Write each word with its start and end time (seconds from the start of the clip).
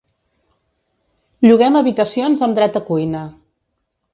Lloguem 1.47 1.77
habitacions 1.81 2.43
amb 2.49 2.59
dret 2.61 2.81
a 2.81 2.85
cuina. 2.89 3.25